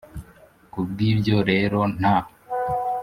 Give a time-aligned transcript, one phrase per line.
[0.71, 2.17] Ku bw ibyo rero nta